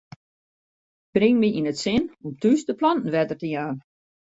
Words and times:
Bring 1.13 1.37
my 1.41 1.49
yn 1.59 1.69
it 1.71 1.77
sin 1.83 2.03
om 2.25 2.31
thús 2.41 2.61
de 2.67 2.73
planten 2.81 3.13
wetter 3.13 3.37
te 3.39 3.47
jaan. 3.53 3.75